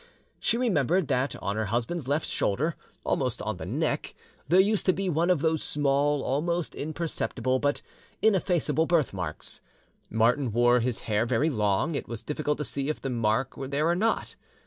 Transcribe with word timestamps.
She 0.39 0.57
remembered 0.57 1.07
that 1.09 1.35
on 1.43 1.55
her 1.57 1.65
husband's 1.67 2.07
left 2.07 2.25
shoulder, 2.25 2.75
almost 3.03 3.39
on 3.43 3.57
the 3.57 3.67
neck, 3.67 4.15
there 4.47 4.59
used 4.59 4.87
to 4.87 4.93
be 4.93 5.09
one 5.11 5.29
of 5.29 5.41
those 5.41 5.61
small, 5.61 6.23
almost 6.23 6.73
imperceptible, 6.73 7.59
but 7.59 7.83
ineffaceable 8.19 8.87
birthmarks. 8.87 9.61
Martin 10.09 10.51
wore 10.51 10.79
his 10.79 11.01
hair 11.01 11.27
very 11.27 11.51
long, 11.51 11.93
it 11.93 12.07
was 12.07 12.23
difficult 12.23 12.57
to 12.57 12.65
see 12.65 12.89
if 12.89 12.99
the 12.99 13.11
mark 13.11 13.55
were 13.55 13.67
there 13.67 13.87
or 13.89 13.95
not. 13.95 14.33